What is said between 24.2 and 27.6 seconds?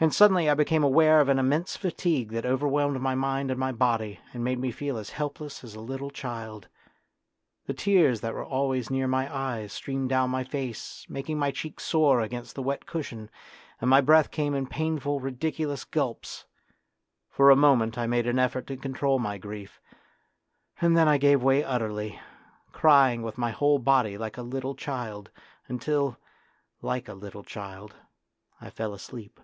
a little child, until, like a little